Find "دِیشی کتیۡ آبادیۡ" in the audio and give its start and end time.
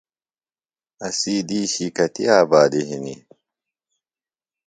1.47-2.87